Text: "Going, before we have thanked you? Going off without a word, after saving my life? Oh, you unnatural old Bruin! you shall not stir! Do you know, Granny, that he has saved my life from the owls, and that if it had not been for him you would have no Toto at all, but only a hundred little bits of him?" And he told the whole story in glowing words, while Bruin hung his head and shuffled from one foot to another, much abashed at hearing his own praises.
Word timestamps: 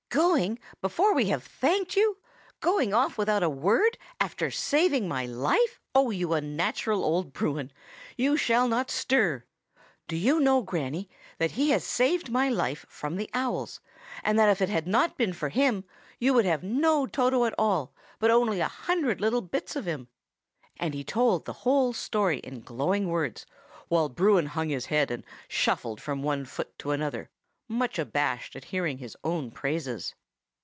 "Going, 0.13 0.59
before 0.81 1.13
we 1.13 1.27
have 1.27 1.41
thanked 1.41 1.95
you? 1.95 2.17
Going 2.59 2.93
off 2.93 3.17
without 3.17 3.43
a 3.43 3.49
word, 3.49 3.97
after 4.19 4.51
saving 4.51 5.07
my 5.07 5.25
life? 5.25 5.79
Oh, 5.95 6.09
you 6.09 6.33
unnatural 6.33 7.01
old 7.05 7.31
Bruin! 7.31 7.71
you 8.17 8.35
shall 8.35 8.67
not 8.67 8.91
stir! 8.91 9.45
Do 10.09 10.17
you 10.17 10.41
know, 10.41 10.63
Granny, 10.63 11.09
that 11.37 11.51
he 11.51 11.69
has 11.69 11.85
saved 11.85 12.29
my 12.29 12.49
life 12.49 12.85
from 12.89 13.15
the 13.15 13.29
owls, 13.33 13.79
and 14.21 14.37
that 14.37 14.49
if 14.49 14.61
it 14.61 14.67
had 14.67 14.85
not 14.85 15.17
been 15.17 15.31
for 15.31 15.47
him 15.47 15.85
you 16.19 16.33
would 16.33 16.43
have 16.45 16.61
no 16.61 17.07
Toto 17.07 17.45
at 17.45 17.55
all, 17.57 17.93
but 18.19 18.29
only 18.29 18.59
a 18.59 18.67
hundred 18.67 19.21
little 19.21 19.41
bits 19.41 19.77
of 19.77 19.85
him?" 19.85 20.09
And 20.77 20.93
he 20.93 21.05
told 21.05 21.45
the 21.45 21.53
whole 21.63 21.93
story 21.93 22.39
in 22.39 22.59
glowing 22.63 23.07
words, 23.07 23.45
while 23.87 24.09
Bruin 24.09 24.47
hung 24.47 24.67
his 24.67 24.87
head 24.87 25.09
and 25.09 25.23
shuffled 25.47 26.01
from 26.01 26.21
one 26.21 26.43
foot 26.43 26.77
to 26.79 26.91
another, 26.91 27.29
much 27.71 27.97
abashed 27.97 28.53
at 28.53 28.65
hearing 28.65 28.97
his 28.97 29.15
own 29.23 29.49
praises. 29.49 30.13